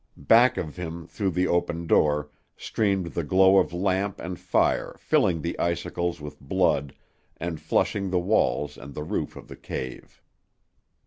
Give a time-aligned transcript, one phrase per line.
[0.17, 5.43] Back of him through the open door streamed the glow of lamp and fire filling
[5.43, 6.95] the icicles with blood
[7.37, 10.19] and flushing the walls and the roof of the cave.